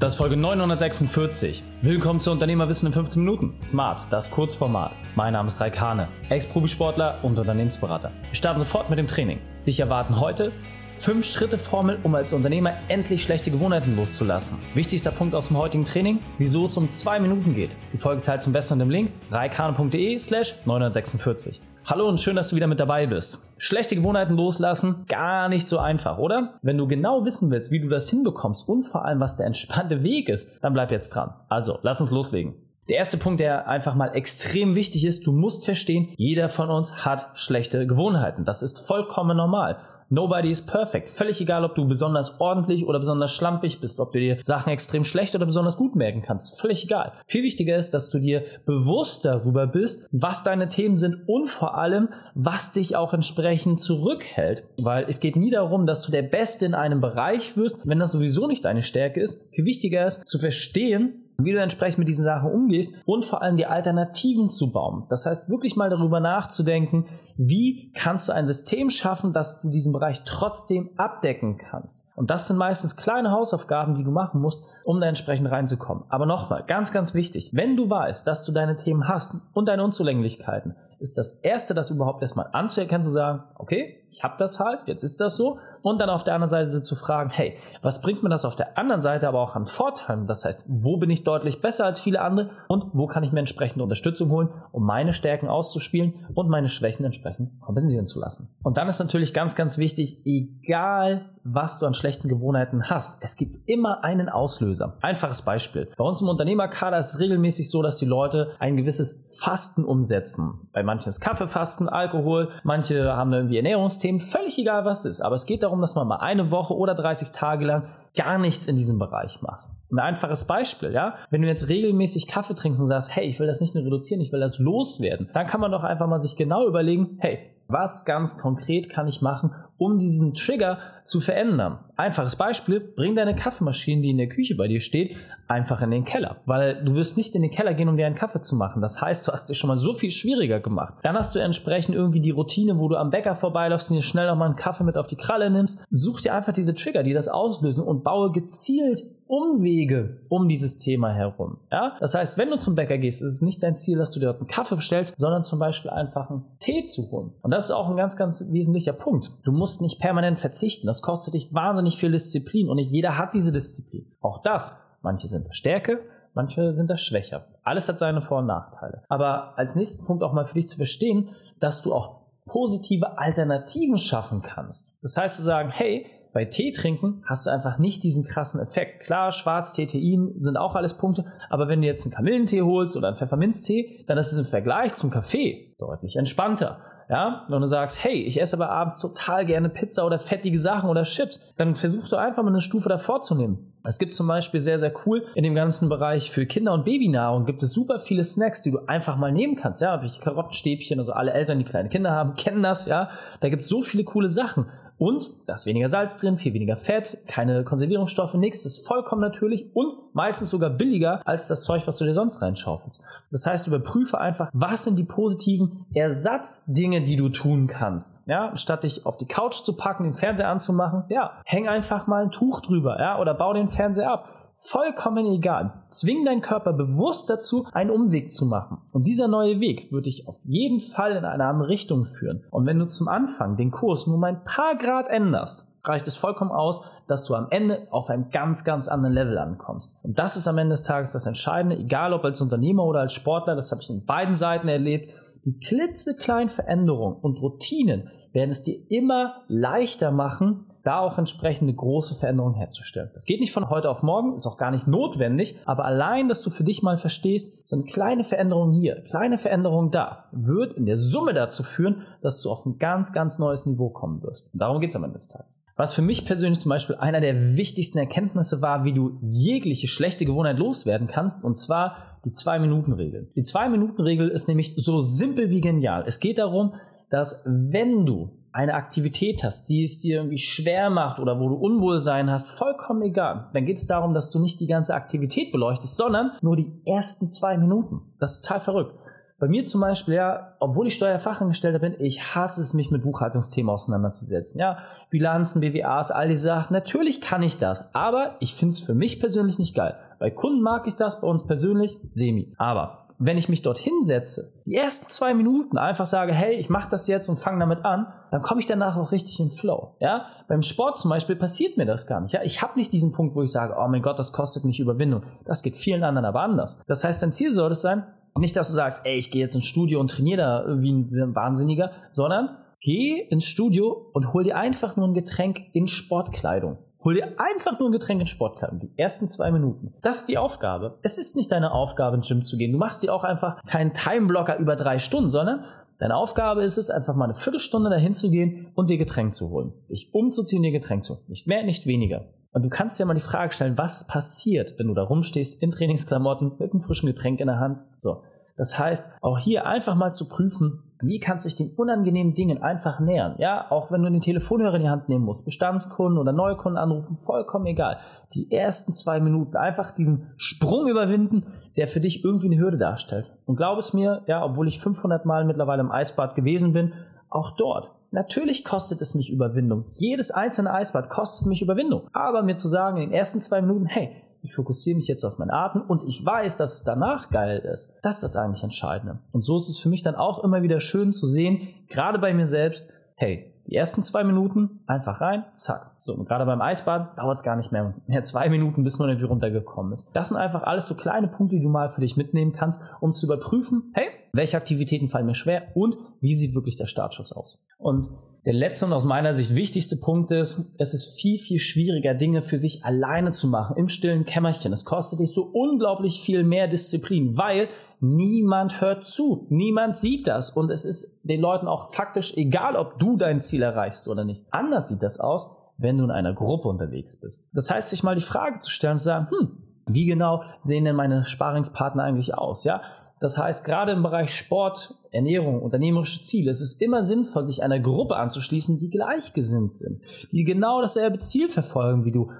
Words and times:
Das 0.00 0.14
ist 0.14 0.18
Folge 0.18 0.34
946. 0.34 1.62
Willkommen 1.82 2.20
zu 2.20 2.30
Unternehmerwissen 2.30 2.86
in 2.86 2.94
15 2.94 3.22
Minuten. 3.22 3.52
Smart, 3.60 4.00
das 4.08 4.30
Kurzformat. 4.30 4.92
Mein 5.14 5.34
Name 5.34 5.48
ist 5.48 5.60
Raik 5.60 5.78
Hane, 5.78 6.08
Ex-Profisportler 6.30 7.18
und 7.20 7.38
Unternehmensberater. 7.38 8.10
Wir 8.30 8.34
starten 8.34 8.60
sofort 8.60 8.88
mit 8.88 8.98
dem 8.98 9.06
Training. 9.06 9.40
Dich 9.66 9.78
erwarten 9.78 10.18
heute 10.18 10.52
5-Schritte-Formel, 10.96 11.98
um 12.02 12.14
als 12.14 12.32
Unternehmer 12.32 12.76
endlich 12.88 13.22
schlechte 13.22 13.50
Gewohnheiten 13.50 13.94
loszulassen. 13.94 14.56
Wichtigster 14.72 15.10
Punkt 15.10 15.34
aus 15.34 15.48
dem 15.48 15.58
heutigen 15.58 15.84
Training, 15.84 16.20
wieso 16.38 16.64
es 16.64 16.78
um 16.78 16.90
2 16.90 17.20
Minuten 17.20 17.54
geht. 17.54 17.76
Die 17.92 17.98
Folge 17.98 18.22
teilt 18.22 18.40
zum 18.40 18.54
Besten 18.54 18.80
im 18.80 18.88
Link 18.88 19.10
reikane.de 19.30 20.18
slash 20.18 20.54
946. 20.64 21.60
Hallo 21.90 22.08
und 22.08 22.20
schön, 22.20 22.36
dass 22.36 22.50
du 22.50 22.54
wieder 22.54 22.68
mit 22.68 22.78
dabei 22.78 23.08
bist. 23.08 23.52
Schlechte 23.58 23.96
Gewohnheiten 23.96 24.36
loslassen, 24.36 25.06
gar 25.08 25.48
nicht 25.48 25.66
so 25.66 25.78
einfach, 25.78 26.18
oder? 26.18 26.54
Wenn 26.62 26.78
du 26.78 26.86
genau 26.86 27.24
wissen 27.24 27.50
willst, 27.50 27.72
wie 27.72 27.80
du 27.80 27.88
das 27.88 28.08
hinbekommst 28.08 28.68
und 28.68 28.82
vor 28.82 29.04
allem, 29.04 29.18
was 29.18 29.36
der 29.36 29.46
entspannte 29.46 30.04
Weg 30.04 30.28
ist, 30.28 30.62
dann 30.62 30.72
bleib 30.72 30.92
jetzt 30.92 31.12
dran. 31.12 31.34
Also, 31.48 31.80
lass 31.82 32.00
uns 32.00 32.12
loslegen. 32.12 32.54
Der 32.88 32.98
erste 32.98 33.16
Punkt, 33.16 33.40
der 33.40 33.66
einfach 33.66 33.96
mal 33.96 34.14
extrem 34.14 34.76
wichtig 34.76 35.04
ist, 35.04 35.26
du 35.26 35.32
musst 35.32 35.64
verstehen, 35.64 36.14
jeder 36.16 36.48
von 36.48 36.70
uns 36.70 37.04
hat 37.04 37.26
schlechte 37.34 37.84
Gewohnheiten. 37.88 38.44
Das 38.44 38.62
ist 38.62 38.86
vollkommen 38.86 39.36
normal. 39.36 39.80
Nobody 40.12 40.50
is 40.50 40.66
perfect. 40.66 41.08
Völlig 41.08 41.40
egal, 41.40 41.64
ob 41.64 41.76
du 41.76 41.86
besonders 41.86 42.40
ordentlich 42.40 42.84
oder 42.84 42.98
besonders 42.98 43.32
schlampig 43.32 43.80
bist, 43.80 44.00
ob 44.00 44.10
du 44.10 44.18
dir 44.18 44.38
Sachen 44.40 44.72
extrem 44.72 45.04
schlecht 45.04 45.36
oder 45.36 45.46
besonders 45.46 45.76
gut 45.76 45.94
merken 45.94 46.22
kannst. 46.22 46.60
Völlig 46.60 46.84
egal. 46.84 47.12
Viel 47.26 47.44
wichtiger 47.44 47.76
ist, 47.76 47.92
dass 47.92 48.10
du 48.10 48.18
dir 48.18 48.42
bewusst 48.66 49.24
darüber 49.24 49.68
bist, 49.68 50.08
was 50.10 50.42
deine 50.42 50.68
Themen 50.68 50.98
sind 50.98 51.28
und 51.28 51.48
vor 51.48 51.78
allem, 51.78 52.08
was 52.34 52.72
dich 52.72 52.96
auch 52.96 53.14
entsprechend 53.14 53.80
zurückhält. 53.80 54.64
Weil 54.78 55.04
es 55.08 55.20
geht 55.20 55.36
nie 55.36 55.50
darum, 55.50 55.86
dass 55.86 56.02
du 56.02 56.10
der 56.10 56.22
Beste 56.22 56.66
in 56.66 56.74
einem 56.74 57.00
Bereich 57.00 57.56
wirst, 57.56 57.86
wenn 57.86 58.00
das 58.00 58.10
sowieso 58.10 58.48
nicht 58.48 58.64
deine 58.64 58.82
Stärke 58.82 59.20
ist. 59.20 59.54
Viel 59.54 59.64
wichtiger 59.64 60.04
ist, 60.04 60.26
zu 60.26 60.40
verstehen, 60.40 61.29
wie 61.44 61.52
du 61.52 61.60
entsprechend 61.60 61.98
mit 61.98 62.08
diesen 62.08 62.24
Sachen 62.24 62.50
umgehst 62.50 63.02
und 63.06 63.24
vor 63.24 63.42
allem 63.42 63.56
die 63.56 63.66
Alternativen 63.66 64.50
zu 64.50 64.72
bauen. 64.72 65.04
Das 65.08 65.26
heißt, 65.26 65.50
wirklich 65.50 65.76
mal 65.76 65.90
darüber 65.90 66.20
nachzudenken, 66.20 67.06
wie 67.36 67.92
kannst 67.94 68.28
du 68.28 68.32
ein 68.32 68.46
System 68.46 68.90
schaffen, 68.90 69.32
dass 69.32 69.62
du 69.62 69.70
diesen 69.70 69.92
Bereich 69.92 70.22
trotzdem 70.24 70.90
abdecken 70.96 71.56
kannst. 71.56 72.06
Und 72.14 72.30
das 72.30 72.46
sind 72.46 72.56
meistens 72.56 72.96
kleine 72.96 73.30
Hausaufgaben, 73.30 73.94
die 73.94 74.04
du 74.04 74.10
machen 74.10 74.40
musst, 74.40 74.62
um 74.84 75.00
da 75.00 75.06
entsprechend 75.06 75.50
reinzukommen. 75.50 76.04
Aber 76.08 76.26
nochmal, 76.26 76.64
ganz, 76.66 76.92
ganz 76.92 77.14
wichtig, 77.14 77.50
wenn 77.52 77.76
du 77.76 77.88
weißt, 77.88 78.26
dass 78.26 78.44
du 78.44 78.52
deine 78.52 78.76
Themen 78.76 79.08
hast 79.08 79.36
und 79.52 79.66
deine 79.66 79.84
Unzulänglichkeiten, 79.84 80.74
ist 81.00 81.16
das 81.16 81.40
Erste, 81.40 81.74
das 81.74 81.90
überhaupt 81.90 82.20
erstmal 82.20 82.48
anzuerkennen, 82.52 83.02
zu 83.02 83.10
sagen, 83.10 83.42
okay, 83.56 83.96
ich 84.10 84.22
habe 84.22 84.34
das 84.38 84.60
halt, 84.60 84.80
jetzt 84.86 85.02
ist 85.02 85.20
das 85.20 85.36
so. 85.36 85.58
Und 85.82 85.98
dann 85.98 86.10
auf 86.10 86.24
der 86.24 86.34
anderen 86.34 86.50
Seite 86.50 86.82
zu 86.82 86.94
fragen, 86.94 87.30
hey, 87.30 87.56
was 87.80 88.02
bringt 88.02 88.22
mir 88.22 88.28
das 88.28 88.44
auf 88.44 88.54
der 88.54 88.76
anderen 88.76 89.00
Seite 89.00 89.26
aber 89.26 89.40
auch 89.40 89.56
an 89.56 89.66
Vorteilen? 89.66 90.26
Das 90.26 90.44
heißt, 90.44 90.66
wo 90.68 90.98
bin 90.98 91.08
ich 91.08 91.24
deutlich 91.24 91.62
besser 91.62 91.86
als 91.86 92.00
viele 92.00 92.20
andere 92.20 92.50
und 92.68 92.86
wo 92.92 93.06
kann 93.06 93.22
ich 93.22 93.32
mir 93.32 93.38
entsprechende 93.38 93.82
Unterstützung 93.82 94.30
holen, 94.30 94.50
um 94.72 94.84
meine 94.84 95.14
Stärken 95.14 95.48
auszuspielen 95.48 96.26
und 96.34 96.50
meine 96.50 96.68
Schwächen 96.68 97.06
entsprechend 97.06 97.60
kompensieren 97.60 98.06
zu 98.06 98.20
lassen. 98.20 98.54
Und 98.62 98.76
dann 98.76 98.88
ist 98.88 98.98
natürlich 98.98 99.32
ganz, 99.32 99.56
ganz 99.56 99.78
wichtig, 99.78 100.26
egal 100.26 101.30
was 101.44 101.78
du 101.78 101.86
an 101.86 101.94
schlechten 101.94 102.28
Gewohnheiten 102.28 102.90
hast, 102.90 103.22
es 103.22 103.36
gibt 103.36 103.56
immer 103.66 104.04
einen 104.04 104.28
Auslöser. 104.28 104.69
Einfaches 105.00 105.42
Beispiel. 105.42 105.88
Bei 105.96 106.04
uns 106.04 106.20
im 106.20 106.28
Unternehmerkader 106.28 106.98
ist 106.98 107.14
es 107.14 107.20
regelmäßig 107.20 107.70
so, 107.70 107.82
dass 107.82 107.98
die 107.98 108.06
Leute 108.06 108.52
ein 108.58 108.76
gewisses 108.76 109.38
Fasten 109.40 109.84
umsetzen. 109.84 110.68
Bei 110.72 110.82
manchen 110.82 111.08
ist 111.08 111.20
Kaffeefasten, 111.20 111.88
Alkohol, 111.88 112.50
manche 112.62 113.04
haben 113.16 113.32
irgendwie 113.32 113.56
Ernährungsthemen, 113.56 114.20
völlig 114.20 114.58
egal 114.58 114.84
was 114.84 115.04
es 115.04 115.16
ist. 115.16 115.20
Aber 115.20 115.34
es 115.34 115.46
geht 115.46 115.62
darum, 115.62 115.80
dass 115.80 115.94
man 115.94 116.06
mal 116.06 116.16
eine 116.16 116.50
Woche 116.50 116.74
oder 116.74 116.94
30 116.94 117.30
Tage 117.30 117.64
lang 117.64 117.84
gar 118.16 118.38
nichts 118.38 118.66
in 118.66 118.76
diesem 118.76 118.98
Bereich 118.98 119.40
macht. 119.42 119.68
Ein 119.92 119.98
einfaches 119.98 120.46
Beispiel, 120.46 120.92
ja. 120.92 121.14
Wenn 121.30 121.42
du 121.42 121.48
jetzt 121.48 121.68
regelmäßig 121.68 122.28
Kaffee 122.28 122.54
trinkst 122.54 122.80
und 122.80 122.86
sagst, 122.86 123.14
hey, 123.14 123.26
ich 123.26 123.40
will 123.40 123.46
das 123.46 123.60
nicht 123.60 123.74
nur 123.74 123.84
reduzieren, 123.84 124.20
ich 124.20 124.32
will 124.32 124.40
das 124.40 124.58
loswerden, 124.58 125.28
dann 125.32 125.46
kann 125.46 125.60
man 125.60 125.72
doch 125.72 125.84
einfach 125.84 126.06
mal 126.06 126.20
sich 126.20 126.36
genau 126.36 126.66
überlegen, 126.66 127.18
hey, 127.20 127.38
was 127.68 128.04
ganz 128.04 128.38
konkret 128.38 128.90
kann 128.90 129.06
ich 129.06 129.22
machen, 129.22 129.54
um 129.80 129.98
diesen 129.98 130.34
Trigger 130.34 130.78
zu 131.04 131.20
verändern? 131.20 131.80
Einfaches 131.96 132.36
Beispiel, 132.36 132.80
bring 132.80 133.14
deine 133.14 133.34
Kaffeemaschine, 133.34 134.02
die 134.02 134.10
in 134.10 134.18
der 134.18 134.28
Küche 134.28 134.54
bei 134.54 134.68
dir 134.68 134.80
steht, 134.80 135.16
einfach 135.48 135.82
in 135.82 135.90
den 135.90 136.04
Keller. 136.04 136.36
Weil 136.46 136.84
du 136.84 136.94
wirst 136.94 137.16
nicht 137.16 137.34
in 137.34 137.42
den 137.42 137.50
Keller 137.50 137.74
gehen, 137.74 137.88
um 137.88 137.96
dir 137.96 138.06
einen 138.06 138.14
Kaffee 138.14 138.40
zu 138.40 138.56
machen. 138.56 138.82
Das 138.82 139.00
heißt, 139.00 139.26
du 139.26 139.32
hast 139.32 139.48
dir 139.48 139.54
schon 139.54 139.68
mal 139.68 139.76
so 139.76 139.92
viel 139.92 140.10
schwieriger 140.10 140.60
gemacht. 140.60 140.94
Dann 141.02 141.16
hast 141.16 141.34
du 141.34 141.38
entsprechend 141.40 141.94
irgendwie 141.94 142.20
die 142.20 142.30
Routine, 142.30 142.78
wo 142.78 142.88
du 142.88 142.96
am 142.96 143.10
Bäcker 143.10 143.34
vorbeiläufst 143.34 143.90
und 143.90 143.96
dir 143.96 144.02
schnell 144.02 144.28
nochmal 144.28 144.48
einen 144.48 144.56
Kaffee 144.56 144.84
mit 144.84 144.96
auf 144.96 145.06
die 145.06 145.16
Kralle 145.16 145.50
nimmst. 145.50 145.86
Such 145.90 146.20
dir 146.20 146.34
einfach 146.34 146.52
diese 146.52 146.74
Trigger, 146.74 147.02
die 147.02 147.14
das 147.14 147.28
auslösen 147.28 147.82
und 147.82 148.04
baue 148.04 148.30
gezielt 148.32 149.00
Umwege 149.30 150.18
um 150.28 150.48
dieses 150.48 150.78
Thema 150.78 151.12
herum. 151.12 151.58
Ja? 151.70 151.96
Das 152.00 152.14
heißt, 152.16 152.36
wenn 152.36 152.50
du 152.50 152.56
zum 152.56 152.74
Bäcker 152.74 152.98
gehst, 152.98 153.22
ist 153.22 153.34
es 153.34 153.42
nicht 153.42 153.62
dein 153.62 153.76
Ziel, 153.76 153.96
dass 153.96 154.10
du 154.10 154.18
dort 154.18 154.38
einen 154.38 154.48
Kaffee 154.48 154.74
bestellst, 154.74 155.16
sondern 155.16 155.44
zum 155.44 155.60
Beispiel 155.60 155.88
einfach 155.92 156.30
einen 156.30 156.42
Tee 156.58 156.84
zu 156.84 157.12
holen. 157.12 157.32
Und 157.40 157.52
das 157.52 157.66
ist 157.66 157.70
auch 157.70 157.88
ein 157.88 157.94
ganz, 157.94 158.16
ganz 158.16 158.50
wesentlicher 158.50 158.92
Punkt. 158.92 159.30
Du 159.44 159.52
musst 159.52 159.69
nicht 159.78 160.00
permanent 160.00 160.40
verzichten. 160.40 160.86
Das 160.86 161.02
kostet 161.02 161.34
dich 161.34 161.54
wahnsinnig 161.54 161.96
viel 161.96 162.10
Disziplin 162.10 162.68
und 162.68 162.76
nicht 162.76 162.90
jeder 162.90 163.16
hat 163.16 163.34
diese 163.34 163.52
Disziplin. 163.52 164.10
Auch 164.20 164.42
das. 164.42 164.86
Manche 165.02 165.28
sind 165.28 165.46
da 165.46 165.52
Stärke, 165.52 166.00
manche 166.34 166.74
sind 166.74 166.90
da 166.90 166.96
schwächer. 166.96 167.46
Alles 167.62 167.88
hat 167.88 167.98
seine 167.98 168.20
Vor- 168.20 168.38
und 168.38 168.46
Nachteile. 168.46 169.02
Aber 169.08 169.56
als 169.56 169.76
nächsten 169.76 170.06
Punkt 170.06 170.22
auch 170.22 170.32
mal 170.32 170.44
für 170.44 170.54
dich 170.54 170.68
zu 170.68 170.76
verstehen, 170.76 171.30
dass 171.60 171.82
du 171.82 171.94
auch 171.94 172.20
positive 172.46 173.18
Alternativen 173.18 173.96
schaffen 173.96 174.42
kannst. 174.42 174.96
Das 175.02 175.16
heißt 175.16 175.36
zu 175.36 175.42
sagen, 175.42 175.70
hey, 175.70 176.06
bei 176.32 176.44
Tee 176.44 176.72
trinken 176.72 177.22
hast 177.26 177.46
du 177.46 177.50
einfach 177.50 177.78
nicht 177.78 178.04
diesen 178.04 178.24
krassen 178.24 178.60
Effekt. 178.60 179.02
Klar, 179.02 179.32
Schwarz, 179.32 179.74
Tein 179.74 180.32
sind 180.36 180.56
auch 180.56 180.76
alles 180.76 180.96
Punkte, 180.96 181.24
aber 181.48 181.68
wenn 181.68 181.80
du 181.80 181.88
jetzt 181.88 182.04
einen 182.04 182.14
Kamillentee 182.14 182.62
holst 182.62 182.96
oder 182.96 183.08
einen 183.08 183.16
Pfefferminztee, 183.16 184.04
dann 184.06 184.18
ist 184.18 184.32
es 184.32 184.38
im 184.38 184.46
Vergleich 184.46 184.94
zum 184.94 185.10
Kaffee 185.10 185.74
deutlich 185.78 186.16
entspannter. 186.16 186.78
Ja, 187.10 187.44
wenn 187.48 187.60
du 187.60 187.66
sagst, 187.66 188.04
hey, 188.04 188.22
ich 188.22 188.40
esse 188.40 188.54
aber 188.54 188.70
abends 188.70 189.00
total 189.00 189.44
gerne 189.44 189.68
Pizza 189.68 190.06
oder 190.06 190.16
fettige 190.16 190.60
Sachen 190.60 190.88
oder 190.88 191.02
Chips, 191.02 191.52
dann 191.56 191.74
versuch 191.74 192.08
doch 192.08 192.18
einfach 192.18 192.44
mal 192.44 192.50
eine 192.50 192.60
Stufe 192.60 192.88
davor 192.88 193.20
zu 193.20 193.34
nehmen. 193.34 193.72
Es 193.82 193.98
gibt 193.98 194.14
zum 194.14 194.28
Beispiel 194.28 194.60
sehr, 194.60 194.78
sehr 194.78 194.92
cool 195.04 195.26
in 195.34 195.42
dem 195.42 195.56
ganzen 195.56 195.88
Bereich 195.88 196.30
für 196.30 196.46
Kinder- 196.46 196.72
und 196.72 196.84
Babynahrung 196.84 197.46
gibt 197.46 197.64
es 197.64 197.72
super 197.72 197.98
viele 197.98 198.22
Snacks, 198.22 198.62
die 198.62 198.70
du 198.70 198.78
einfach 198.86 199.16
mal 199.16 199.32
nehmen 199.32 199.56
kannst. 199.56 199.80
Ja, 199.80 200.04
wie 200.04 200.20
Karottenstäbchen, 200.20 201.00
also 201.00 201.12
alle 201.12 201.32
Eltern, 201.32 201.58
die 201.58 201.64
kleine 201.64 201.88
Kinder 201.88 202.12
haben, 202.12 202.36
kennen 202.36 202.62
das, 202.62 202.86
ja. 202.86 203.10
Da 203.40 203.48
gibt 203.48 203.62
es 203.62 203.68
so 203.68 203.82
viele 203.82 204.04
coole 204.04 204.28
Sachen. 204.28 204.66
Und 205.00 205.30
da 205.46 205.54
ist 205.54 205.64
weniger 205.64 205.88
Salz 205.88 206.18
drin, 206.18 206.36
viel 206.36 206.52
weniger 206.52 206.76
Fett, 206.76 207.22
keine 207.26 207.64
Konservierungsstoffe, 207.64 208.34
nichts. 208.34 208.64
Das 208.64 208.76
ist 208.76 208.86
vollkommen 208.86 209.22
natürlich 209.22 209.74
und 209.74 209.94
meistens 210.12 210.50
sogar 210.50 210.68
billiger 210.68 211.26
als 211.26 211.48
das 211.48 211.64
Zeug, 211.64 211.86
was 211.86 211.96
du 211.96 212.04
dir 212.04 212.12
sonst 212.12 212.42
reinschaufelst. 212.42 213.02
Das 213.30 213.46
heißt, 213.46 213.66
überprüfe 213.66 214.20
einfach, 214.20 214.50
was 214.52 214.84
sind 214.84 214.98
die 214.98 215.04
positiven 215.04 215.86
Ersatzdinge, 215.94 217.00
die 217.00 217.16
du 217.16 217.30
tun 217.30 217.66
kannst. 217.66 218.28
Ja, 218.28 218.54
statt 218.58 218.84
dich 218.84 219.06
auf 219.06 219.16
die 219.16 219.26
Couch 219.26 219.62
zu 219.62 219.74
packen, 219.74 220.02
den 220.02 220.12
Fernseher 220.12 220.50
anzumachen, 220.50 221.04
ja, 221.08 221.32
häng 221.46 221.66
einfach 221.66 222.06
mal 222.06 222.22
ein 222.22 222.30
Tuch 222.30 222.60
drüber, 222.60 223.00
ja, 223.00 223.18
oder 223.18 223.32
bau 223.32 223.54
den 223.54 223.68
Fernseher 223.68 224.10
ab. 224.10 224.39
Vollkommen 224.62 225.24
egal. 225.24 225.84
Zwing 225.88 226.26
deinen 226.26 226.42
Körper 226.42 226.74
bewusst 226.74 227.30
dazu, 227.30 227.66
einen 227.72 227.88
Umweg 227.88 228.30
zu 228.30 228.44
machen. 228.44 228.76
Und 228.92 229.06
dieser 229.06 229.26
neue 229.26 229.58
Weg 229.58 229.90
wird 229.90 230.04
dich 230.04 230.28
auf 230.28 230.36
jeden 230.44 230.80
Fall 230.80 231.12
in 231.16 231.24
eine 231.24 231.46
andere 231.46 231.70
Richtung 231.70 232.04
führen. 232.04 232.44
Und 232.50 232.66
wenn 232.66 232.78
du 232.78 232.86
zum 232.86 233.08
Anfang 233.08 233.56
den 233.56 233.70
Kurs 233.70 234.06
nur 234.06 234.18
mal 234.18 234.26
ein 234.26 234.44
paar 234.44 234.76
Grad 234.76 235.08
änderst, 235.08 235.72
reicht 235.82 236.06
es 236.06 236.16
vollkommen 236.16 236.50
aus, 236.50 236.84
dass 237.06 237.24
du 237.24 237.34
am 237.36 237.46
Ende 237.48 237.88
auf 237.90 238.10
einem 238.10 238.28
ganz, 238.28 238.64
ganz 238.64 238.88
anderen 238.88 239.14
Level 239.14 239.38
ankommst. 239.38 239.96
Und 240.02 240.18
das 240.18 240.36
ist 240.36 240.46
am 240.46 240.58
Ende 240.58 240.74
des 240.74 240.82
Tages 240.82 241.12
das 241.12 241.24
Entscheidende, 241.24 241.78
egal 241.78 242.12
ob 242.12 242.22
als 242.22 242.42
Unternehmer 242.42 242.84
oder 242.84 243.00
als 243.00 243.14
Sportler, 243.14 243.56
das 243.56 243.72
habe 243.72 243.80
ich 243.80 243.88
in 243.88 244.04
beiden 244.04 244.34
Seiten 244.34 244.68
erlebt. 244.68 245.10
Die 245.46 245.58
klitzekleinen 245.58 246.50
Veränderungen 246.50 247.16
und 247.16 247.40
Routinen 247.40 248.10
werden 248.34 248.50
es 248.50 248.62
dir 248.62 248.76
immer 248.90 249.42
leichter 249.48 250.10
machen, 250.10 250.69
da 250.82 251.00
auch 251.00 251.18
entsprechende 251.18 251.74
große 251.74 252.14
Veränderungen 252.14 252.54
herzustellen. 252.54 253.10
Das 253.14 253.26
geht 253.26 253.40
nicht 253.40 253.52
von 253.52 253.70
heute 253.70 253.90
auf 253.90 254.02
morgen, 254.02 254.34
ist 254.34 254.46
auch 254.46 254.58
gar 254.58 254.70
nicht 254.70 254.86
notwendig, 254.86 255.58
aber 255.64 255.84
allein, 255.84 256.28
dass 256.28 256.42
du 256.42 256.50
für 256.50 256.64
dich 256.64 256.82
mal 256.82 256.96
verstehst, 256.96 257.66
so 257.68 257.76
eine 257.76 257.84
kleine 257.84 258.24
Veränderung 258.24 258.72
hier, 258.72 259.02
kleine 259.02 259.38
Veränderung 259.38 259.90
da, 259.90 260.28
wird 260.32 260.74
in 260.74 260.86
der 260.86 260.96
Summe 260.96 261.34
dazu 261.34 261.62
führen, 261.62 262.02
dass 262.20 262.42
du 262.42 262.50
auf 262.50 262.64
ein 262.66 262.78
ganz, 262.78 263.12
ganz 263.12 263.38
neues 263.38 263.66
Niveau 263.66 263.90
kommen 263.90 264.22
wirst. 264.22 264.52
Und 264.52 264.60
darum 264.60 264.80
geht 264.80 264.90
es 264.90 264.96
am 264.96 265.04
Ende 265.04 265.14
des 265.14 265.28
Tages. 265.28 265.60
Was 265.76 265.94
für 265.94 266.02
mich 266.02 266.26
persönlich 266.26 266.58
zum 266.58 266.68
Beispiel 266.68 266.96
einer 266.96 267.22
der 267.22 267.56
wichtigsten 267.56 267.96
Erkenntnisse 267.96 268.60
war, 268.60 268.84
wie 268.84 268.92
du 268.92 269.18
jegliche 269.22 269.88
schlechte 269.88 270.26
Gewohnheit 270.26 270.58
loswerden 270.58 271.06
kannst, 271.06 271.42
und 271.42 271.56
zwar 271.56 272.18
die 272.26 272.32
Zwei-Minuten-Regel. 272.32 273.30
Die 273.34 273.42
Zwei-Minuten-Regel 273.42 274.28
ist 274.28 274.46
nämlich 274.46 274.74
so 274.76 275.00
simpel 275.00 275.48
wie 275.48 275.62
genial. 275.62 276.04
Es 276.06 276.20
geht 276.20 276.36
darum, 276.36 276.74
dass 277.08 277.46
wenn 277.46 278.04
du 278.04 278.39
eine 278.52 278.74
Aktivität 278.74 279.44
hast, 279.44 279.68
die 279.68 279.84
es 279.84 279.98
dir 279.98 280.16
irgendwie 280.16 280.38
schwer 280.38 280.90
macht 280.90 281.18
oder 281.20 281.38
wo 281.38 281.48
du 281.48 281.54
Unwohlsein 281.54 282.30
hast, 282.30 282.50
vollkommen 282.50 283.02
egal. 283.02 283.48
Dann 283.52 283.64
geht 283.64 283.78
es 283.78 283.86
darum, 283.86 284.14
dass 284.14 284.30
du 284.30 284.38
nicht 284.38 284.60
die 284.60 284.66
ganze 284.66 284.94
Aktivität 284.94 285.52
beleuchtest, 285.52 285.96
sondern 285.96 286.32
nur 286.40 286.56
die 286.56 286.72
ersten 286.84 287.30
zwei 287.30 287.56
Minuten. 287.56 288.00
Das 288.18 288.32
ist 288.32 288.42
total 288.42 288.60
verrückt. 288.60 288.94
Bei 289.40 289.48
mir 289.48 289.64
zum 289.64 289.80
Beispiel, 289.80 290.14
ja, 290.14 290.54
obwohl 290.60 290.86
ich 290.86 290.94
Steuerfachangestellter 290.94 291.78
bin, 291.78 291.94
ich 291.98 292.34
hasse 292.34 292.60
es, 292.60 292.74
mich 292.74 292.90
mit 292.90 293.02
Buchhaltungsthemen 293.02 293.70
auseinanderzusetzen. 293.70 294.60
Ja, 294.60 294.80
Bilanzen, 295.08 295.62
BWAs, 295.62 296.10
all 296.10 296.28
diese 296.28 296.42
Sachen. 296.42 296.74
Natürlich 296.74 297.22
kann 297.22 297.42
ich 297.42 297.56
das, 297.56 297.94
aber 297.94 298.36
ich 298.40 298.54
finde 298.54 298.74
es 298.74 298.80
für 298.80 298.94
mich 298.94 299.18
persönlich 299.18 299.58
nicht 299.58 299.74
geil. 299.74 299.96
Bei 300.18 300.30
Kunden 300.30 300.60
mag 300.60 300.86
ich 300.86 300.94
das, 300.94 301.22
bei 301.22 301.26
uns 301.26 301.46
persönlich 301.46 301.96
semi. 302.10 302.52
Aber 302.58 302.99
wenn 303.22 303.36
ich 303.36 303.50
mich 303.50 303.60
dort 303.60 303.76
hinsetze, 303.76 304.54
die 304.64 304.74
ersten 304.74 305.10
zwei 305.10 305.34
Minuten 305.34 305.76
einfach 305.76 306.06
sage, 306.06 306.32
hey, 306.32 306.54
ich 306.54 306.70
mache 306.70 306.88
das 306.90 307.06
jetzt 307.06 307.28
und 307.28 307.38
fange 307.38 307.60
damit 307.60 307.84
an, 307.84 308.06
dann 308.30 308.40
komme 308.40 308.60
ich 308.60 308.66
danach 308.66 308.96
auch 308.96 309.12
richtig 309.12 309.38
in 309.40 309.50
Flow. 309.50 309.94
Ja, 310.00 310.26
beim 310.48 310.62
Sport 310.62 310.96
zum 310.96 311.10
Beispiel 311.10 311.36
passiert 311.36 311.76
mir 311.76 311.84
das 311.84 312.06
gar 312.06 312.20
nicht. 312.20 312.32
Ja, 312.32 312.42
ich 312.42 312.62
habe 312.62 312.78
nicht 312.78 312.92
diesen 312.92 313.12
Punkt, 313.12 313.36
wo 313.36 313.42
ich 313.42 313.52
sage, 313.52 313.76
oh 313.78 313.88
mein 313.88 314.00
Gott, 314.00 314.18
das 314.18 314.32
kostet 314.32 314.64
mich 314.64 314.80
Überwindung. 314.80 315.22
Das 315.44 315.62
geht 315.62 315.76
vielen 315.76 316.02
anderen 316.02 316.24
aber 316.24 316.40
anders. 316.40 316.82
Das 316.86 317.04
heißt, 317.04 317.22
dein 317.22 317.32
Ziel 317.32 317.52
soll 317.52 317.72
es 317.72 317.82
sein, 317.82 318.06
nicht, 318.38 318.56
dass 318.56 318.68
du 318.68 318.74
sagst, 318.74 319.02
ey, 319.04 319.18
ich 319.18 319.30
gehe 319.30 319.42
jetzt 319.42 319.54
ins 319.54 319.66
Studio 319.66 320.00
und 320.00 320.10
trainiere 320.10 320.38
da 320.38 320.80
wie 320.80 320.90
ein 320.90 321.34
Wahnsinniger, 321.34 321.90
sondern 322.08 322.56
geh 322.80 323.20
ins 323.28 323.44
Studio 323.44 324.10
und 324.14 324.32
hol 324.32 324.44
dir 324.44 324.56
einfach 324.56 324.96
nur 324.96 325.06
ein 325.08 325.14
Getränk 325.14 325.60
in 325.74 325.88
Sportkleidung. 325.88 326.78
Hol 327.02 327.14
dir 327.14 327.34
einfach 327.38 327.78
nur 327.78 327.88
ein 327.88 327.92
Getränk 327.92 328.20
in 328.20 328.26
Sportkleidung, 328.26 328.80
die 328.80 328.92
ersten 328.96 329.28
zwei 329.28 329.50
Minuten. 329.50 329.94
Das 330.02 330.18
ist 330.18 330.28
die 330.28 330.36
Aufgabe. 330.36 330.98
Es 331.02 331.16
ist 331.16 331.34
nicht 331.34 331.50
deine 331.50 331.72
Aufgabe, 331.72 332.16
ins 332.16 332.28
Gym 332.28 332.42
zu 332.42 332.58
gehen. 332.58 332.72
Du 332.72 332.78
machst 332.78 333.02
dir 333.02 333.14
auch 333.14 333.24
einfach 333.24 333.64
keinen 333.64 333.94
Timeblocker 333.94 334.58
über 334.58 334.76
drei 334.76 334.98
Stunden, 334.98 335.30
sondern 335.30 335.64
deine 335.98 336.16
Aufgabe 336.16 336.62
ist 336.62 336.76
es, 336.76 336.90
einfach 336.90 337.16
mal 337.16 337.24
eine 337.24 337.34
Viertelstunde 337.34 337.88
dahin 337.88 338.14
zu 338.14 338.30
gehen 338.30 338.68
und 338.74 338.90
dir 338.90 338.98
Getränk 338.98 339.34
zu 339.34 339.48
holen. 339.48 339.72
Dich 339.88 340.14
umzuziehen, 340.14 340.62
dir 340.62 340.72
Getränk 340.72 341.04
zu 341.04 341.14
holen. 341.14 341.24
Nicht 341.28 341.46
mehr, 341.46 341.62
nicht 341.62 341.86
weniger. 341.86 342.26
Und 342.52 342.64
du 342.64 342.68
kannst 342.68 342.98
dir 342.98 343.06
mal 343.06 343.14
die 343.14 343.20
Frage 343.20 343.54
stellen, 343.54 343.78
was 343.78 344.06
passiert, 344.06 344.78
wenn 344.78 344.88
du 344.88 344.94
da 344.94 345.02
rumstehst 345.02 345.62
in 345.62 345.72
Trainingsklamotten 345.72 346.56
mit 346.58 346.72
einem 346.72 346.80
frischen 346.80 347.06
Getränk 347.06 347.40
in 347.40 347.46
der 347.46 347.60
Hand? 347.60 347.78
So. 347.96 348.24
Das 348.60 348.78
heißt, 348.78 349.22
auch 349.22 349.38
hier 349.38 349.64
einfach 349.64 349.94
mal 349.94 350.12
zu 350.12 350.28
prüfen, 350.28 350.82
wie 351.00 351.18
kannst 351.18 351.46
du 351.46 351.48
dich 351.48 351.56
den 351.56 351.74
unangenehmen 351.76 352.34
Dingen 352.34 352.62
einfach 352.62 353.00
nähern? 353.00 353.36
Ja, 353.38 353.70
auch 353.70 353.90
wenn 353.90 354.02
du 354.02 354.10
den 354.10 354.20
Telefonhörer 354.20 354.74
in 354.74 354.82
die 354.82 354.90
Hand 354.90 355.08
nehmen 355.08 355.24
musst, 355.24 355.46
Bestandskunden 355.46 356.18
oder 356.18 356.32
Neukunden 356.32 356.76
anrufen, 356.76 357.16
vollkommen 357.16 357.64
egal. 357.64 358.00
Die 358.34 358.52
ersten 358.52 358.92
zwei 358.92 359.18
Minuten 359.18 359.56
einfach 359.56 359.92
diesen 359.92 360.34
Sprung 360.36 360.88
überwinden, 360.88 361.46
der 361.78 361.88
für 361.88 362.00
dich 362.00 362.22
irgendwie 362.22 362.48
eine 362.48 362.58
Hürde 362.58 362.76
darstellt. 362.76 363.32
Und 363.46 363.56
glaub 363.56 363.78
es 363.78 363.94
mir, 363.94 364.24
ja, 364.26 364.44
obwohl 364.44 364.68
ich 364.68 364.78
500 364.78 365.24
Mal 365.24 365.46
mittlerweile 365.46 365.80
im 365.80 365.90
Eisbad 365.90 366.34
gewesen 366.34 366.74
bin, 366.74 366.92
auch 367.30 367.56
dort. 367.56 367.92
Natürlich 368.10 368.62
kostet 368.62 369.00
es 369.00 369.14
mich 369.14 369.32
Überwindung. 369.32 369.86
Jedes 369.92 370.30
einzelne 370.30 370.74
Eisbad 370.74 371.08
kostet 371.08 371.48
mich 371.48 371.62
Überwindung. 371.62 372.08
Aber 372.12 372.42
mir 372.42 372.56
zu 372.56 372.68
sagen 372.68 372.98
in 372.98 373.08
den 373.08 373.18
ersten 373.18 373.40
zwei 373.40 373.62
Minuten, 373.62 373.86
hey, 373.86 374.14
ich 374.42 374.54
fokussiere 374.54 374.96
mich 374.96 375.08
jetzt 375.08 375.24
auf 375.24 375.38
meinen 375.38 375.50
Atem 375.50 375.82
und 375.82 376.02
ich 376.04 376.24
weiß, 376.24 376.56
dass 376.56 376.74
es 376.74 376.84
danach 376.84 377.30
geil 377.30 377.58
ist. 377.58 377.94
Das 378.02 378.16
ist 378.16 378.22
das 378.22 378.36
eigentlich 378.36 378.62
Entscheidende. 378.62 379.18
Und 379.32 379.44
so 379.44 379.56
ist 379.56 379.68
es 379.68 379.78
für 379.78 379.88
mich 379.88 380.02
dann 380.02 380.14
auch 380.14 380.42
immer 380.42 380.62
wieder 380.62 380.80
schön 380.80 381.12
zu 381.12 381.26
sehen, 381.26 381.68
gerade 381.88 382.18
bei 382.18 382.32
mir 382.32 382.46
selbst, 382.46 382.92
hey, 383.16 383.52
die 383.66 383.76
ersten 383.76 384.02
zwei 384.02 384.24
Minuten 384.24 384.80
einfach 384.86 385.20
rein, 385.20 385.44
zack. 385.52 385.92
So, 385.98 386.14
und 386.14 386.26
gerade 386.26 386.44
beim 386.44 386.60
Eisbad 386.60 387.18
dauert 387.18 387.36
es 387.36 387.44
gar 387.44 387.56
nicht 387.56 387.70
mehr, 387.70 387.94
mehr 388.06 388.24
zwei 388.24 388.48
Minuten, 388.48 388.82
bis 388.82 388.98
man 388.98 389.08
irgendwie 389.08 389.26
runtergekommen 389.26 389.92
ist. 389.92 390.10
Das 390.14 390.28
sind 390.28 390.38
einfach 390.38 390.64
alles 390.64 390.88
so 390.88 390.96
kleine 390.96 391.28
Punkte, 391.28 391.56
die 391.56 391.62
du 391.62 391.68
mal 391.68 391.88
für 391.88 392.00
dich 392.00 392.16
mitnehmen 392.16 392.52
kannst, 392.52 392.82
um 393.00 393.12
zu 393.12 393.26
überprüfen, 393.26 393.92
hey, 393.94 394.08
welche 394.32 394.56
Aktivitäten 394.56 395.08
fallen 395.08 395.26
mir 395.26 395.34
schwer 395.34 395.68
und 395.74 395.96
wie 396.20 396.34
sieht 396.34 396.54
wirklich 396.54 396.76
der 396.76 396.86
Startschuss 396.86 397.32
aus. 397.32 397.62
Und 397.78 398.08
der 398.46 398.54
letzte 398.54 398.86
und 398.86 398.92
aus 398.92 399.04
meiner 399.04 399.34
Sicht 399.34 399.54
wichtigste 399.54 399.96
Punkt 399.96 400.30
ist, 400.30 400.72
es 400.78 400.94
ist 400.94 401.20
viel, 401.20 401.38
viel 401.38 401.58
schwieriger, 401.58 402.14
Dinge 402.14 402.40
für 402.40 402.58
sich 402.58 402.84
alleine 402.84 403.32
zu 403.32 403.48
machen, 403.48 403.76
im 403.76 403.88
stillen 403.88 404.24
Kämmerchen. 404.24 404.72
Es 404.72 404.84
kostet 404.84 405.20
dich 405.20 405.34
so 405.34 405.42
unglaublich 405.42 406.20
viel 406.20 406.42
mehr 406.42 406.66
Disziplin, 406.66 407.36
weil 407.36 407.68
niemand 408.00 408.80
hört 408.80 409.04
zu, 409.04 409.46
niemand 409.50 409.96
sieht 409.96 410.26
das 410.26 410.50
und 410.50 410.70
es 410.70 410.86
ist 410.86 411.28
den 411.28 411.40
Leuten 411.40 411.68
auch 411.68 411.92
faktisch 411.92 412.34
egal, 412.36 412.76
ob 412.76 412.98
du 412.98 413.18
dein 413.18 413.42
Ziel 413.42 413.62
erreichst 413.62 414.08
oder 414.08 414.24
nicht. 414.24 414.44
Anders 414.50 414.88
sieht 414.88 415.02
das 415.02 415.20
aus, 415.20 415.56
wenn 415.76 415.98
du 415.98 416.04
in 416.04 416.10
einer 416.10 416.32
Gruppe 416.32 416.68
unterwegs 416.68 417.20
bist. 417.20 417.48
Das 417.52 417.70
heißt, 417.70 417.90
sich 417.90 418.02
mal 418.02 418.14
die 418.14 418.20
Frage 418.22 418.60
zu 418.60 418.70
stellen 418.70 418.92
und 418.92 418.98
zu 418.98 419.04
sagen, 419.04 419.28
hm, 419.30 419.50
wie 419.88 420.06
genau 420.06 420.42
sehen 420.60 420.84
denn 420.84 420.96
meine 420.96 421.24
Sparingspartner 421.24 422.04
eigentlich 422.04 422.34
aus? 422.34 422.64
Ja, 422.64 422.82
das 423.20 423.36
heißt, 423.36 423.64
gerade 423.66 423.92
im 423.92 424.02
Bereich 424.02 424.34
Sport, 424.34 424.94
Ernährung, 425.12 425.60
unternehmerische 425.60 426.22
Ziele, 426.22 426.50
es 426.50 426.62
ist 426.62 426.80
immer 426.80 427.02
sinnvoll, 427.02 427.44
sich 427.44 427.62
einer 427.62 427.78
Gruppe 427.78 428.16
anzuschließen, 428.16 428.78
die 428.78 428.90
gleichgesinnt 428.90 429.74
sind, 429.74 430.00
die 430.32 430.44
genau 430.44 430.80
dasselbe 430.80 431.18
Ziel 431.18 431.48
verfolgen 431.48 432.06
wie 432.06 432.12
du 432.12 432.30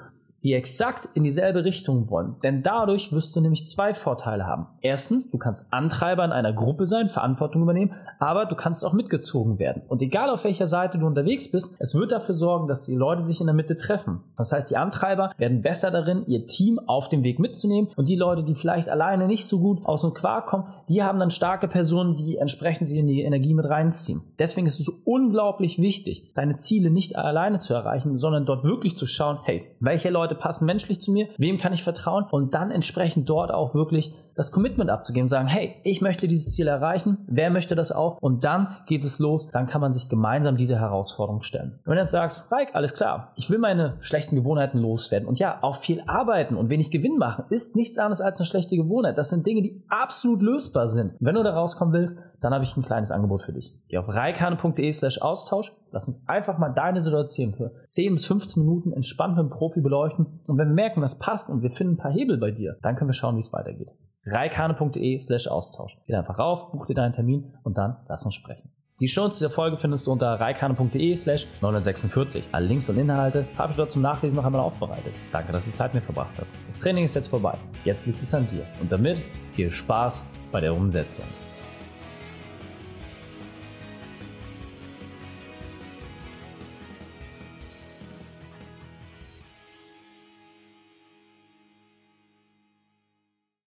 die 0.42 0.54
exakt 0.54 1.08
in 1.14 1.22
dieselbe 1.22 1.64
Richtung 1.64 2.10
wollen. 2.10 2.36
Denn 2.42 2.62
dadurch 2.62 3.12
wirst 3.12 3.36
du 3.36 3.40
nämlich 3.40 3.66
zwei 3.66 3.94
Vorteile 3.94 4.46
haben. 4.46 4.66
Erstens, 4.80 5.30
du 5.30 5.38
kannst 5.38 5.72
Antreiber 5.72 6.24
in 6.24 6.32
einer 6.32 6.52
Gruppe 6.52 6.86
sein, 6.86 7.08
Verantwortung 7.08 7.62
übernehmen, 7.62 7.94
aber 8.18 8.46
du 8.46 8.54
kannst 8.54 8.84
auch 8.84 8.92
mitgezogen 8.92 9.58
werden. 9.58 9.82
Und 9.88 10.02
egal 10.02 10.30
auf 10.30 10.44
welcher 10.44 10.66
Seite 10.66 10.98
du 10.98 11.06
unterwegs 11.06 11.50
bist, 11.50 11.74
es 11.78 11.94
wird 11.94 12.12
dafür 12.12 12.34
sorgen, 12.34 12.68
dass 12.68 12.86
die 12.86 12.94
Leute 12.94 13.22
sich 13.22 13.40
in 13.40 13.46
der 13.46 13.54
Mitte 13.54 13.76
treffen. 13.76 14.20
Das 14.36 14.52
heißt, 14.52 14.70
die 14.70 14.76
Antreiber 14.76 15.32
werden 15.36 15.62
besser 15.62 15.90
darin, 15.90 16.24
ihr 16.26 16.46
Team 16.46 16.78
auf 16.78 17.08
dem 17.08 17.24
Weg 17.24 17.38
mitzunehmen 17.38 17.90
und 17.96 18.08
die 18.08 18.16
Leute, 18.16 18.42
die 18.42 18.54
vielleicht 18.54 18.88
alleine 18.88 19.26
nicht 19.26 19.46
so 19.46 19.60
gut 19.60 19.84
aus 19.84 20.02
dem 20.02 20.14
Quark 20.14 20.46
kommen, 20.46 20.64
die 20.88 21.02
haben 21.02 21.18
dann 21.18 21.30
starke 21.30 21.68
Personen, 21.68 22.16
die 22.16 22.36
entsprechend 22.36 22.88
sie 22.88 22.98
in 22.98 23.06
die 23.06 23.22
Energie 23.22 23.54
mit 23.54 23.66
reinziehen. 23.66 24.22
Deswegen 24.38 24.66
ist 24.66 24.80
es 24.80 24.86
so 24.86 24.92
unglaublich 25.04 25.78
wichtig, 25.78 26.32
deine 26.34 26.56
Ziele 26.56 26.90
nicht 26.90 27.16
alleine 27.16 27.58
zu 27.58 27.74
erreichen, 27.74 28.16
sondern 28.16 28.46
dort 28.46 28.64
wirklich 28.64 28.96
zu 28.96 29.06
schauen, 29.06 29.38
hey, 29.44 29.66
welche 29.80 30.10
Leute 30.10 30.29
Leute 30.30 30.40
passen 30.40 30.66
menschlich 30.66 31.00
zu 31.00 31.10
mir, 31.10 31.28
wem 31.38 31.58
kann 31.58 31.72
ich 31.72 31.82
vertrauen? 31.82 32.24
Und 32.30 32.54
dann 32.54 32.70
entsprechend 32.70 33.28
dort 33.28 33.52
auch 33.52 33.74
wirklich 33.74 34.14
das 34.34 34.52
Commitment 34.52 34.90
abzugeben, 34.90 35.28
sagen, 35.28 35.48
hey, 35.48 35.76
ich 35.84 36.00
möchte 36.00 36.28
dieses 36.28 36.54
Ziel 36.54 36.68
erreichen, 36.68 37.18
wer 37.26 37.50
möchte 37.50 37.74
das 37.74 37.92
auch 37.92 38.18
und 38.20 38.44
dann 38.44 38.76
geht 38.86 39.04
es 39.04 39.18
los, 39.18 39.48
dann 39.48 39.66
kann 39.66 39.80
man 39.80 39.92
sich 39.92 40.08
gemeinsam 40.08 40.56
diese 40.56 40.78
Herausforderung 40.78 41.42
stellen. 41.42 41.78
Und 41.84 41.86
wenn 41.86 41.94
du 41.94 42.00
jetzt 42.00 42.12
sagst, 42.12 42.52
Reik, 42.52 42.74
alles 42.74 42.94
klar, 42.94 43.32
ich 43.36 43.50
will 43.50 43.58
meine 43.58 43.96
schlechten 44.00 44.36
Gewohnheiten 44.36 44.78
loswerden 44.78 45.28
und 45.28 45.38
ja, 45.38 45.58
auch 45.62 45.76
viel 45.76 46.02
arbeiten 46.06 46.56
und 46.56 46.68
wenig 46.68 46.90
Gewinn 46.90 47.18
machen, 47.18 47.44
ist 47.50 47.76
nichts 47.76 47.98
anderes 47.98 48.20
als 48.20 48.40
eine 48.40 48.46
schlechte 48.46 48.76
Gewohnheit. 48.76 49.18
Das 49.18 49.30
sind 49.30 49.46
Dinge, 49.46 49.62
die 49.62 49.82
absolut 49.88 50.42
lösbar 50.42 50.88
sind. 50.88 51.14
Wenn 51.20 51.34
du 51.34 51.42
da 51.42 51.52
rauskommen 51.52 51.92
willst, 51.94 52.22
dann 52.40 52.54
habe 52.54 52.64
ich 52.64 52.76
ein 52.76 52.82
kleines 52.82 53.10
Angebot 53.10 53.42
für 53.42 53.52
dich. 53.52 53.74
Geh 53.88 53.98
auf 53.98 54.08
reikane.de 54.08 54.92
slash 54.92 55.20
Austausch, 55.20 55.72
lass 55.90 56.08
uns 56.08 56.24
einfach 56.26 56.58
mal 56.58 56.70
deine 56.70 57.00
Situation 57.00 57.52
für 57.52 57.72
10 57.86 58.14
bis 58.14 58.26
15 58.26 58.62
Minuten 58.62 58.92
entspannt 58.92 59.36
mit 59.36 59.44
dem 59.44 59.50
Profi 59.50 59.80
beleuchten 59.80 60.40
und 60.46 60.58
wenn 60.58 60.68
wir 60.68 60.74
merken, 60.74 61.00
das 61.00 61.18
passt 61.18 61.50
und 61.50 61.62
wir 61.62 61.70
finden 61.70 61.94
ein 61.94 61.98
paar 61.98 62.12
Hebel 62.12 62.38
bei 62.38 62.50
dir, 62.50 62.76
dann 62.82 62.96
können 62.96 63.10
wir 63.10 63.14
schauen, 63.14 63.36
wie 63.36 63.40
es 63.40 63.52
weitergeht 63.52 63.88
reikane.de 64.26 65.18
slash 65.18 65.48
Austausch. 65.48 65.96
Geh 66.06 66.14
einfach 66.14 66.38
rauf, 66.38 66.72
buch 66.72 66.86
dir 66.86 66.94
deinen 66.94 67.12
Termin 67.12 67.54
und 67.62 67.78
dann 67.78 67.96
lass 68.08 68.24
uns 68.24 68.34
sprechen. 68.34 68.70
Die 69.00 69.08
Shownotes 69.08 69.38
dieser 69.38 69.50
Folge 69.50 69.78
findest 69.78 70.06
du 70.06 70.12
unter 70.12 70.34
reikane.de 70.34 71.14
slash 71.16 71.46
946. 71.62 72.50
Alle 72.52 72.66
Links 72.66 72.90
und 72.90 72.98
Inhalte 72.98 73.46
habe 73.56 73.72
ich 73.72 73.76
dort 73.78 73.90
zum 73.90 74.02
Nachlesen 74.02 74.36
noch 74.36 74.44
einmal 74.44 74.60
aufbereitet. 74.60 75.14
Danke, 75.32 75.52
dass 75.52 75.64
du 75.64 75.72
Zeit 75.72 75.94
mit 75.94 76.04
verbracht 76.04 76.38
hast. 76.38 76.52
Das 76.66 76.78
Training 76.78 77.04
ist 77.04 77.14
jetzt 77.14 77.28
vorbei. 77.28 77.56
Jetzt 77.84 78.06
liegt 78.06 78.22
es 78.22 78.34
an 78.34 78.46
dir. 78.46 78.66
Und 78.78 78.92
damit 78.92 79.22
viel 79.52 79.70
Spaß 79.70 80.28
bei 80.52 80.60
der 80.60 80.74
Umsetzung. 80.74 81.24